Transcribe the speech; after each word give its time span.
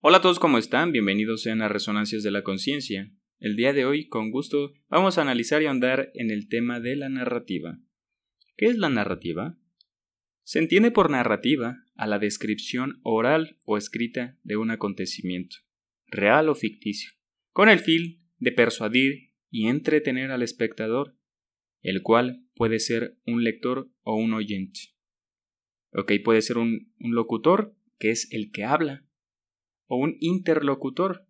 Hola 0.00 0.18
a 0.18 0.20
todos, 0.20 0.38
¿cómo 0.38 0.58
están? 0.58 0.92
Bienvenidos 0.92 1.42
sean 1.42 1.60
a 1.60 1.66
Resonancias 1.66 2.22
de 2.22 2.30
la 2.30 2.44
Conciencia. 2.44 3.10
El 3.40 3.56
día 3.56 3.72
de 3.72 3.84
hoy, 3.84 4.06
con 4.06 4.30
gusto, 4.30 4.72
vamos 4.88 5.18
a 5.18 5.22
analizar 5.22 5.60
y 5.60 5.66
ahondar 5.66 6.12
en 6.14 6.30
el 6.30 6.48
tema 6.48 6.78
de 6.78 6.94
la 6.94 7.08
narrativa. 7.08 7.80
¿Qué 8.56 8.66
es 8.66 8.78
la 8.78 8.90
narrativa? 8.90 9.58
Se 10.44 10.60
entiende 10.60 10.92
por 10.92 11.10
narrativa 11.10 11.84
a 11.96 12.06
la 12.06 12.20
descripción 12.20 13.00
oral 13.02 13.58
o 13.64 13.76
escrita 13.76 14.38
de 14.44 14.56
un 14.56 14.70
acontecimiento, 14.70 15.56
real 16.06 16.48
o 16.48 16.54
ficticio, 16.54 17.10
con 17.50 17.68
el 17.68 17.80
fin 17.80 18.24
de 18.38 18.52
persuadir 18.52 19.32
y 19.50 19.66
entretener 19.66 20.30
al 20.30 20.42
espectador, 20.42 21.16
el 21.82 22.02
cual 22.02 22.44
puede 22.54 22.78
ser 22.78 23.18
un 23.26 23.42
lector 23.42 23.90
o 24.02 24.14
un 24.14 24.32
oyente. 24.32 24.78
Ok, 25.92 26.12
puede 26.22 26.40
ser 26.40 26.56
un, 26.56 26.92
un 27.00 27.16
locutor, 27.16 27.74
que 27.98 28.10
es 28.10 28.32
el 28.32 28.52
que 28.52 28.62
habla, 28.62 29.07
o 29.88 29.96
un 29.96 30.16
interlocutor. 30.20 31.26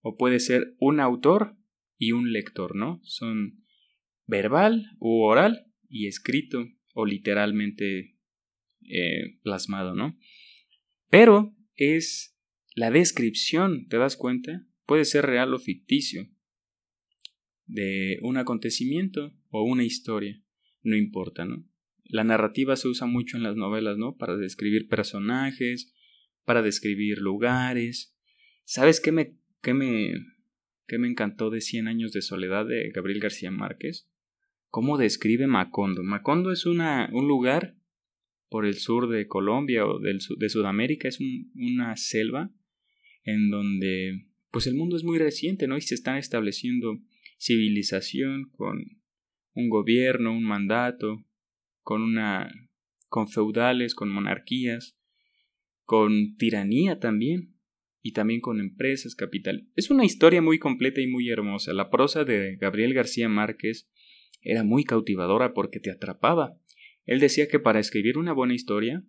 O 0.00 0.16
puede 0.16 0.40
ser 0.40 0.74
un 0.78 0.98
autor 0.98 1.56
y 1.98 2.12
un 2.12 2.32
lector, 2.32 2.74
¿no? 2.74 3.00
Son 3.02 3.62
verbal 4.26 4.86
u 4.98 5.22
oral 5.24 5.66
y 5.88 6.06
escrito 6.06 6.64
o 6.94 7.04
literalmente 7.04 8.16
eh, 8.88 9.38
plasmado, 9.42 9.94
¿no? 9.94 10.16
Pero 11.10 11.54
es 11.74 12.38
la 12.74 12.90
descripción, 12.90 13.88
¿te 13.88 13.98
das 13.98 14.16
cuenta? 14.16 14.66
Puede 14.86 15.04
ser 15.04 15.26
real 15.26 15.52
o 15.52 15.58
ficticio 15.58 16.28
de 17.66 18.18
un 18.22 18.36
acontecimiento 18.36 19.34
o 19.50 19.64
una 19.64 19.84
historia, 19.84 20.42
no 20.82 20.96
importa, 20.96 21.44
¿no? 21.44 21.66
La 22.04 22.24
narrativa 22.24 22.74
se 22.76 22.88
usa 22.88 23.06
mucho 23.06 23.36
en 23.36 23.42
las 23.42 23.56
novelas, 23.56 23.96
¿no? 23.98 24.16
Para 24.16 24.36
describir 24.36 24.88
personajes, 24.88 25.94
para 26.44 26.62
describir 26.62 27.18
lugares. 27.18 28.16
¿Sabes 28.64 29.00
qué 29.00 29.12
me, 29.12 29.36
qué 29.62 29.74
me, 29.74 30.12
qué 30.86 30.98
me 30.98 31.08
encantó 31.08 31.50
de 31.50 31.60
Cien 31.60 31.88
años 31.88 32.12
de 32.12 32.22
soledad 32.22 32.66
de 32.66 32.90
Gabriel 32.90 33.20
García 33.20 33.50
Márquez? 33.50 34.08
¿Cómo 34.68 34.98
describe 34.98 35.46
Macondo? 35.46 36.02
Macondo 36.02 36.52
es 36.52 36.66
una, 36.66 37.08
un 37.12 37.26
lugar 37.26 37.76
por 38.48 38.66
el 38.66 38.74
sur 38.74 39.08
de 39.08 39.26
Colombia 39.26 39.86
o 39.86 39.98
del, 39.98 40.18
de 40.38 40.48
Sudamérica, 40.48 41.08
es 41.08 41.18
una 41.54 41.96
selva 41.96 42.50
en 43.24 43.50
donde 43.50 44.26
pues 44.50 44.66
el 44.66 44.74
mundo 44.74 44.96
es 44.96 45.04
muy 45.04 45.18
reciente, 45.18 45.68
¿no? 45.68 45.76
Y 45.76 45.80
se 45.80 45.94
están 45.94 46.18
estableciendo 46.18 46.98
civilización 47.38 48.50
con 48.50 48.84
un 49.54 49.68
gobierno, 49.68 50.32
un 50.32 50.44
mandato, 50.44 51.24
con 51.82 52.02
una 52.02 52.50
con 53.08 53.28
feudales, 53.28 53.94
con 53.94 54.08
monarquías, 54.08 54.96
con 55.90 56.36
tiranía 56.36 57.00
también, 57.00 57.56
y 58.00 58.12
también 58.12 58.40
con 58.40 58.60
empresas, 58.60 59.16
capital. 59.16 59.68
Es 59.74 59.90
una 59.90 60.04
historia 60.04 60.40
muy 60.40 60.60
completa 60.60 61.00
y 61.00 61.08
muy 61.08 61.28
hermosa. 61.28 61.72
La 61.72 61.90
prosa 61.90 62.22
de 62.22 62.54
Gabriel 62.60 62.94
García 62.94 63.28
Márquez 63.28 63.90
era 64.40 64.62
muy 64.62 64.84
cautivadora 64.84 65.52
porque 65.52 65.80
te 65.80 65.90
atrapaba. 65.90 66.56
Él 67.06 67.18
decía 67.18 67.48
que 67.48 67.58
para 67.58 67.80
escribir 67.80 68.18
una 68.18 68.32
buena 68.32 68.54
historia, 68.54 69.04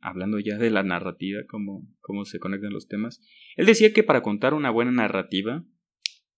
hablando 0.00 0.38
ya 0.38 0.56
de 0.56 0.70
la 0.70 0.84
narrativa, 0.84 1.40
cómo, 1.48 1.84
cómo 1.98 2.24
se 2.24 2.38
conectan 2.38 2.72
los 2.72 2.86
temas, 2.86 3.20
él 3.56 3.66
decía 3.66 3.92
que 3.92 4.04
para 4.04 4.22
contar 4.22 4.54
una 4.54 4.70
buena 4.70 4.92
narrativa 4.92 5.66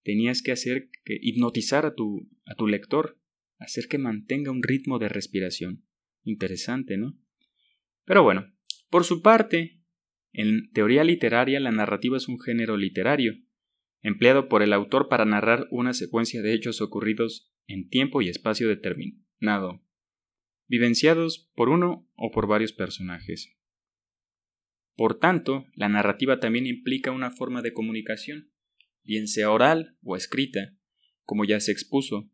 tenías 0.02 0.40
que 0.40 0.52
hacer 0.52 0.88
que 1.04 1.18
hipnotizar 1.20 1.84
a 1.84 1.94
tu, 1.94 2.30
a 2.46 2.54
tu 2.54 2.66
lector, 2.66 3.18
hacer 3.58 3.88
que 3.88 3.98
mantenga 3.98 4.50
un 4.52 4.62
ritmo 4.62 4.98
de 4.98 5.10
respiración. 5.10 5.84
Interesante, 6.24 6.96
¿no? 6.96 7.14
Pero 8.06 8.22
bueno, 8.22 8.55
por 8.90 9.04
su 9.04 9.22
parte, 9.22 9.80
en 10.32 10.70
teoría 10.72 11.04
literaria 11.04 11.60
la 11.60 11.70
narrativa 11.70 12.16
es 12.16 12.28
un 12.28 12.38
género 12.40 12.76
literario, 12.76 13.34
empleado 14.02 14.48
por 14.48 14.62
el 14.62 14.72
autor 14.72 15.08
para 15.08 15.24
narrar 15.24 15.66
una 15.70 15.92
secuencia 15.92 16.42
de 16.42 16.52
hechos 16.52 16.80
ocurridos 16.80 17.52
en 17.66 17.88
tiempo 17.88 18.22
y 18.22 18.28
espacio 18.28 18.68
determinado, 18.68 19.82
vivenciados 20.68 21.50
por 21.54 21.68
uno 21.68 22.08
o 22.14 22.30
por 22.30 22.46
varios 22.46 22.72
personajes. 22.72 23.56
Por 24.94 25.18
tanto, 25.18 25.66
la 25.74 25.88
narrativa 25.88 26.40
también 26.40 26.66
implica 26.66 27.10
una 27.10 27.30
forma 27.30 27.62
de 27.62 27.72
comunicación, 27.72 28.50
bien 29.02 29.28
sea 29.28 29.50
oral 29.50 29.96
o 30.02 30.16
escrita, 30.16 30.76
como 31.24 31.44
ya 31.44 31.60
se 31.60 31.72
expuso, 31.72 32.30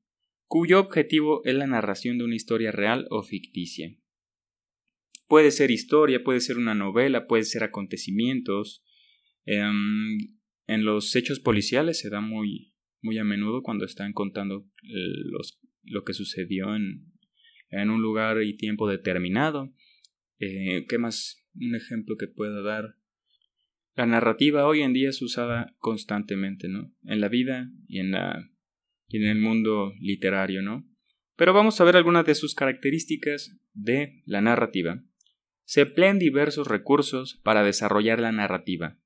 cuyo 0.46 0.78
objetivo 0.78 1.42
es 1.44 1.54
la 1.54 1.66
narración 1.66 2.18
de 2.18 2.24
una 2.24 2.36
historia 2.36 2.70
real 2.72 3.06
o 3.10 3.22
ficticia. 3.22 3.96
Puede 5.32 5.50
ser 5.50 5.70
historia, 5.70 6.22
puede 6.22 6.40
ser 6.40 6.58
una 6.58 6.74
novela, 6.74 7.26
puede 7.26 7.44
ser 7.44 7.64
acontecimientos. 7.64 8.84
Em, 9.46 10.18
en 10.66 10.84
los 10.84 11.16
hechos 11.16 11.40
policiales 11.40 11.98
se 11.98 12.10
da 12.10 12.20
muy, 12.20 12.74
muy 13.00 13.16
a 13.16 13.24
menudo 13.24 13.62
cuando 13.62 13.86
están 13.86 14.12
contando 14.12 14.68
los, 14.82 15.58
lo 15.84 16.04
que 16.04 16.12
sucedió 16.12 16.76
en, 16.76 17.06
en 17.70 17.88
un 17.88 18.02
lugar 18.02 18.42
y 18.42 18.58
tiempo 18.58 18.86
determinado. 18.86 19.72
Eh, 20.38 20.84
¿Qué 20.86 20.98
más? 20.98 21.42
Un 21.54 21.76
ejemplo 21.76 22.16
que 22.18 22.28
pueda 22.28 22.60
dar. 22.60 22.96
La 23.94 24.04
narrativa 24.04 24.66
hoy 24.66 24.82
en 24.82 24.92
día 24.92 25.08
es 25.08 25.22
usada 25.22 25.74
constantemente, 25.78 26.68
¿no? 26.68 26.94
En 27.04 27.22
la 27.22 27.30
vida 27.30 27.70
y 27.88 28.00
en, 28.00 28.10
la, 28.10 28.50
y 29.08 29.16
en 29.16 29.24
el 29.24 29.38
mundo 29.38 29.94
literario, 29.98 30.60
¿no? 30.60 30.86
Pero 31.36 31.54
vamos 31.54 31.80
a 31.80 31.84
ver 31.84 31.96
algunas 31.96 32.26
de 32.26 32.34
sus 32.34 32.54
características 32.54 33.58
de 33.72 34.20
la 34.26 34.42
narrativa 34.42 35.02
se 35.64 35.82
emplean 35.82 36.18
diversos 36.18 36.66
recursos 36.66 37.40
para 37.42 37.62
desarrollar 37.62 38.20
la 38.20 38.32
narrativa. 38.32 38.98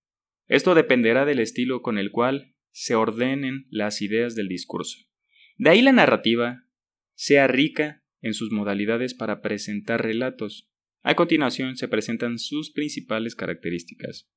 Esto 0.49 0.75
dependerá 0.75 1.25
del 1.25 1.41
estilo 1.41 1.83
con 1.83 1.99
el 1.99 2.11
cual 2.11 2.55
se 2.71 2.95
ordenen 2.95 3.67
las 3.71 4.03
ideas 4.03 4.35
del 4.35 4.49
discurso. 4.49 4.99
De 5.57 5.71
ahí 5.71 5.83
la 5.83 5.93
narrativa 5.93 6.65
sea 7.15 7.47
rica 7.47 8.05
en 8.21 8.35
sus 8.35 8.53
modalidades 8.53 9.15
para 9.15 9.41
presentar 9.41 10.03
relatos. 10.03 10.71
A 11.03 11.15
continuación 11.15 11.77
se 11.77 11.89
presentan 11.89 12.39
sus 12.39 12.71
principales 12.71 13.35
características. 13.35 14.29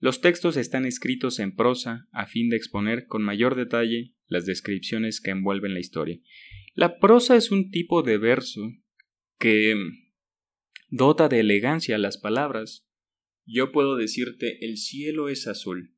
Los 0.00 0.20
textos 0.20 0.56
están 0.56 0.84
escritos 0.84 1.38
en 1.40 1.54
prosa 1.54 2.08
a 2.12 2.26
fin 2.26 2.50
de 2.50 2.56
exponer 2.56 3.06
con 3.06 3.22
mayor 3.22 3.56
detalle 3.56 4.14
las 4.26 4.46
descripciones 4.46 5.20
que 5.20 5.30
envuelven 5.30 5.74
la 5.74 5.80
historia. 5.80 6.20
La 6.74 6.98
prosa 6.98 7.34
es 7.34 7.50
un 7.50 7.70
tipo 7.70 8.02
de 8.02 8.18
verso 8.18 8.72
que 9.38 9.74
dota 10.88 11.28
de 11.28 11.40
elegancia 11.40 11.98
las 11.98 12.18
palabras. 12.18 12.86
Yo 13.46 13.72
puedo 13.72 13.96
decirte 13.96 14.64
el 14.64 14.76
cielo 14.76 15.28
es 15.28 15.46
azul, 15.46 15.94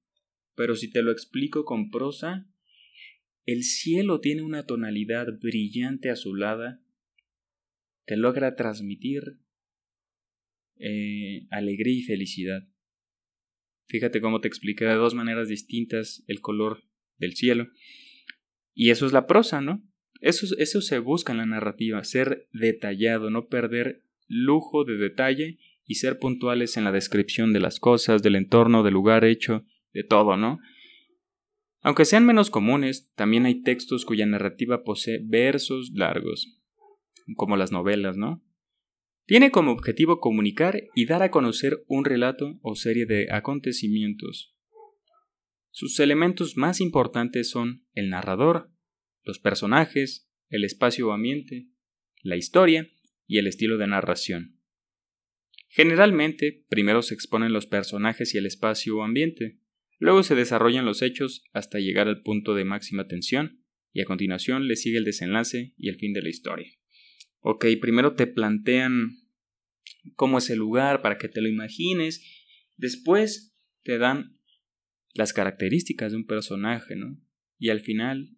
pero 0.55 0.77
si 0.77 0.91
te 0.91 1.03
lo 1.03 1.11
explico 1.11 1.65
con 1.65 1.91
prosa, 1.91 2.49
el 3.47 3.65
cielo 3.65 4.21
tiene 4.21 4.43
una 4.43 4.67
tonalidad 4.67 5.27
brillante 5.41 6.11
azulada 6.11 6.83
que 8.07 8.17
logra 8.17 8.55
transmitir 8.57 9.39
eh, 10.77 11.47
alegría 11.51 11.99
y 11.99 12.03
felicidad. 12.03 12.69
Fíjate 13.89 14.21
cómo 14.21 14.41
te 14.41 14.49
expliqué 14.49 14.85
de 14.85 14.95
dos 14.95 15.15
maneras 15.15 15.49
distintas 15.49 16.23
el 16.27 16.41
color 16.41 16.85
del 17.19 17.35
cielo. 17.35 17.69
Y 18.73 18.91
eso 18.91 19.07
es 19.07 19.13
la 19.13 19.27
prosa, 19.27 19.61
¿no? 19.61 19.85
Eso, 20.21 20.47
eso 20.59 20.81
se 20.81 20.99
busca 20.99 21.33
en 21.33 21.39
la 21.39 21.47
narrativa, 21.47 22.05
ser 22.05 22.49
detallado, 22.53 23.31
no 23.31 23.49
perder 23.49 24.05
lujo 24.31 24.85
de 24.85 24.97
detalle 24.97 25.59
y 25.85 25.97
ser 25.97 26.21
puntuales 26.21 26.77
en 26.77 26.85
la 26.85 26.93
descripción 26.93 27.53
de 27.53 27.59
las 27.59 27.81
cosas, 27.81 28.23
del 28.23 28.37
entorno, 28.37 28.85
del 28.85 28.95
lugar 28.95 29.25
hecho, 29.25 29.65
de 29.93 30.05
todo, 30.05 30.37
¿no? 30.37 30.61
Aunque 31.83 32.05
sean 32.05 32.25
menos 32.25 32.49
comunes, 32.49 33.11
también 33.17 33.45
hay 33.45 33.63
textos 33.63 34.05
cuya 34.05 34.25
narrativa 34.25 34.85
posee 34.85 35.21
versos 35.23 35.91
largos, 35.93 36.61
como 37.35 37.57
las 37.57 37.73
novelas, 37.73 38.17
¿no? 38.17 38.43
Tiene 39.27 39.51
como 39.51 39.73
objetivo 39.73 40.21
comunicar 40.21 40.81
y 40.95 41.07
dar 41.07 41.23
a 41.23 41.31
conocer 41.31 41.83
un 41.89 42.05
relato 42.05 42.59
o 42.63 42.77
serie 42.77 43.07
de 43.07 43.33
acontecimientos. 43.33 44.55
Sus 45.71 45.99
elementos 45.99 46.57
más 46.57 46.81
importantes 46.81 47.51
son 47.51 47.85
el 47.95 48.11
narrador, 48.11 48.71
los 49.25 49.41
personajes, 49.41 50.29
el 50.49 50.65
espacio 50.65 51.09
o 51.09 51.13
ambiente, 51.13 51.69
la 52.23 52.37
historia 52.37 52.89
y 53.31 53.39
el 53.39 53.47
estilo 53.47 53.79
de 53.79 53.87
narración. 53.87 54.59
Generalmente, 55.69 56.65
primero 56.69 57.01
se 57.01 57.15
exponen 57.15 57.53
los 57.53 57.65
personajes 57.65 58.35
y 58.35 58.39
el 58.39 58.45
espacio 58.45 58.97
o 58.97 59.05
ambiente, 59.05 59.61
luego 60.01 60.25
se 60.25 60.35
desarrollan 60.35 60.85
los 60.85 61.01
hechos 61.01 61.45
hasta 61.53 61.79
llegar 61.79 62.09
al 62.09 62.23
punto 62.23 62.57
de 62.57 62.65
máxima 62.65 63.07
tensión, 63.07 63.63
y 63.93 64.01
a 64.01 64.05
continuación 64.05 64.67
le 64.67 64.75
sigue 64.75 64.99
el 64.99 65.05
desenlace 65.05 65.75
y 65.77 65.91
el 65.91 65.95
fin 65.95 66.13
de 66.13 66.23
la 66.23 66.29
historia. 66.29 66.73
Ok, 67.39 67.67
primero 67.81 68.15
te 68.15 68.27
plantean 68.27 69.13
cómo 70.17 70.39
es 70.39 70.51
el 70.51 70.59
lugar 70.59 71.01
para 71.01 71.17
que 71.17 71.29
te 71.29 71.41
lo 71.41 71.49
imagines, 71.49 72.27
después 72.79 73.57
te 73.85 73.99
dan 73.99 74.41
las 75.15 75.33
características 75.33 76.11
de 76.11 76.19
un 76.19 76.27
personaje, 76.27 76.97
¿no? 76.97 77.17
Y 77.61 77.69
al 77.69 77.79
final, 77.79 78.37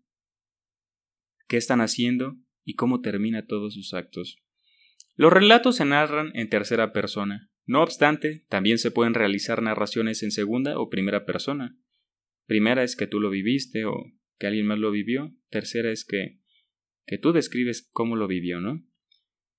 qué 1.49 1.57
están 1.57 1.81
haciendo 1.81 2.37
y 2.63 2.75
cómo 2.75 3.01
termina 3.01 3.47
todos 3.47 3.73
sus 3.73 3.95
actos. 3.95 4.42
Los 5.15 5.33
relatos 5.33 5.77
se 5.77 5.85
narran 5.85 6.31
en 6.35 6.49
tercera 6.49 6.93
persona, 6.93 7.51
No 7.65 7.83
obstante, 7.83 8.45
también 8.49 8.79
se 8.79 8.91
pueden 8.91 9.15
realizar 9.15 9.63
narraciones 9.63 10.23
en 10.23 10.33
segunda 10.33 10.79
o 10.79 10.89
primera 10.89 11.25
persona. 11.25 11.77
Primera 12.47 12.83
es 12.83 12.97
que 12.97 13.07
tú 13.07 13.21
lo 13.21 13.31
viviste 13.31 13.85
o 13.85 14.11
que 14.39 14.49
alguien 14.49 14.67
más 14.67 14.79
lo 14.79 14.91
vivió. 14.91 15.33
Tercera 15.49 15.93
es 15.93 16.05
que, 16.05 16.41
que 17.07 17.19
tú 17.19 17.33
describes 17.33 17.89
cómo 17.93 18.17
lo 18.17 18.27
vivió, 18.27 18.61
¿no? 18.61 18.85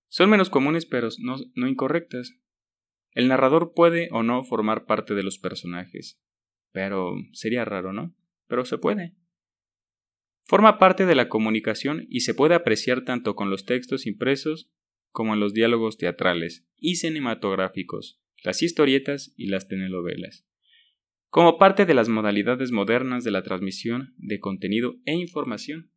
Son 0.10 0.30
menos 0.30 0.50
comunes 0.50 0.86
pero 0.86 1.10
no, 1.20 1.38
no 1.56 1.68
incorrectas. 1.68 2.38
El 3.12 3.28
narrador 3.28 3.74
puede 3.74 4.10
o 4.12 4.24
no 4.24 4.44
formar 4.44 4.86
parte 4.86 5.14
de 5.14 5.24
los 5.24 5.38
personajes. 5.38 6.20
Pero 6.72 7.16
sería 7.32 7.64
raro, 7.64 7.94
¿no? 7.94 8.16
Pero 8.48 8.66
se 8.66 8.78
puede. 8.78 9.16
Forma 10.46 10.78
parte 10.78 11.06
de 11.06 11.16
la 11.16 11.30
comunicación 11.30 12.06
y 12.10 12.22
se 12.22 12.34
puede 12.34 12.56
apreciar 12.56 13.06
tanto 13.06 13.36
con 13.36 13.50
los 13.50 13.66
textos 13.66 14.06
impresos 14.06 14.73
como 15.14 15.36
en 15.36 15.40
los 15.40 15.54
diálogos 15.54 15.98
teatrales 15.98 16.68
y 16.76 16.96
cinematográficos, 16.96 18.20
las 18.44 18.64
historietas 18.64 19.32
y 19.38 19.46
las 19.46 19.68
telenovelas, 19.68 20.46
como 21.30 21.58
parte 21.58 21.86
de 21.86 21.94
las 21.94 22.10
modalidades 22.10 22.72
modernas 22.72 23.24
de 23.24 23.32
la 23.32 23.44
transmisión 23.44 24.16
de 24.18 24.40
contenido 24.40 24.96
e 25.06 25.14
información. 25.14 25.92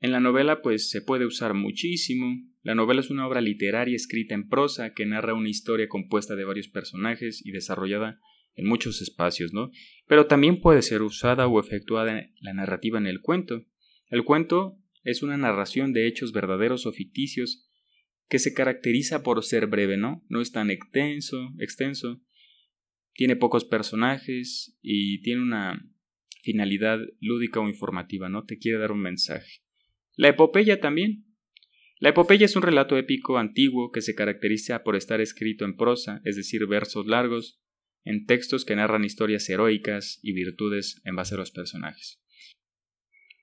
En 0.00 0.10
la 0.10 0.18
novela 0.18 0.60
pues 0.60 0.90
se 0.90 1.00
puede 1.00 1.24
usar 1.24 1.54
muchísimo. 1.54 2.36
La 2.62 2.74
novela 2.74 3.00
es 3.00 3.10
una 3.10 3.28
obra 3.28 3.40
literaria 3.40 3.94
escrita 3.94 4.34
en 4.34 4.48
prosa 4.48 4.92
que 4.92 5.06
narra 5.06 5.34
una 5.34 5.48
historia 5.48 5.88
compuesta 5.88 6.34
de 6.34 6.44
varios 6.44 6.66
personajes 6.66 7.46
y 7.46 7.52
desarrollada 7.52 8.18
en 8.54 8.66
muchos 8.66 9.00
espacios, 9.00 9.52
¿no? 9.52 9.70
Pero 10.08 10.26
también 10.26 10.60
puede 10.60 10.82
ser 10.82 11.02
usada 11.02 11.46
o 11.46 11.60
efectuada 11.60 12.28
la 12.40 12.52
narrativa 12.52 12.98
en 12.98 13.06
el 13.06 13.20
cuento. 13.20 13.64
El 14.08 14.24
cuento 14.24 14.81
es 15.02 15.22
una 15.22 15.36
narración 15.36 15.92
de 15.92 16.06
hechos 16.06 16.32
verdaderos 16.32 16.86
o 16.86 16.92
ficticios 16.92 17.68
que 18.28 18.38
se 18.38 18.54
caracteriza 18.54 19.22
por 19.22 19.42
ser 19.44 19.66
breve, 19.66 19.96
¿no? 19.96 20.24
No 20.28 20.40
es 20.40 20.52
tan 20.52 20.70
extenso, 20.70 21.52
extenso, 21.58 22.22
tiene 23.12 23.36
pocos 23.36 23.64
personajes 23.64 24.76
y 24.80 25.20
tiene 25.20 25.42
una 25.42 25.84
finalidad 26.42 26.98
lúdica 27.20 27.60
o 27.60 27.68
informativa, 27.68 28.28
¿no? 28.28 28.44
Te 28.44 28.58
quiere 28.58 28.78
dar 28.78 28.92
un 28.92 29.00
mensaje. 29.00 29.62
La 30.16 30.28
epopeya 30.28 30.80
también. 30.80 31.26
La 31.98 32.08
epopeya 32.08 32.46
es 32.46 32.56
un 32.56 32.62
relato 32.62 32.96
épico 32.96 33.38
antiguo 33.38 33.92
que 33.92 34.00
se 34.00 34.14
caracteriza 34.14 34.82
por 34.82 34.96
estar 34.96 35.20
escrito 35.20 35.64
en 35.64 35.76
prosa, 35.76 36.20
es 36.24 36.36
decir, 36.36 36.66
versos 36.66 37.06
largos, 37.06 37.60
en 38.04 38.26
textos 38.26 38.64
que 38.64 38.74
narran 38.74 39.04
historias 39.04 39.48
heroicas 39.48 40.18
y 40.22 40.32
virtudes 40.32 41.00
en 41.04 41.14
base 41.14 41.34
a 41.34 41.38
los 41.38 41.52
personajes. 41.52 42.20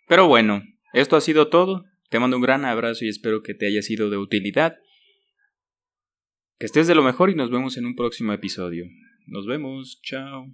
Pero 0.08 0.28
bueno, 0.28 0.64
esto 0.94 1.16
ha 1.16 1.22
sido 1.22 1.50
todo. 1.50 1.86
Te 2.10 2.20
mando 2.20 2.38
un 2.38 2.44
gran 2.44 2.66
abrazo 2.66 3.06
y 3.06 3.10
espero 3.10 3.44
que 3.44 3.54
te 3.54 3.68
haya 3.68 3.82
sido 3.82 4.10
de 4.10 4.18
utilidad. 4.18 4.78
Que 6.58 6.66
estés 6.66 6.88
de 6.88 6.96
lo 6.96 7.04
mejor 7.04 7.30
y 7.30 7.36
nos 7.36 7.52
vemos 7.52 7.78
en 7.78 7.86
un 7.86 7.96
próximo 7.96 8.34
episodio. 8.34 8.86
Nos 9.28 9.46
vemos. 9.46 10.00
Chao. 10.02 10.48